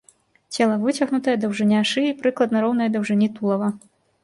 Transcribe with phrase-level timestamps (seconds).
[0.55, 3.73] Цела выцягнутае, даўжыня шыі прыкладна роўная даўжыні тулава.